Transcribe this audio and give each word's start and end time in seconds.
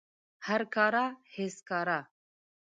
هر 0.47 0.61
کاره 0.73 1.05
هیڅ 1.35 1.55
کاره 1.69 1.99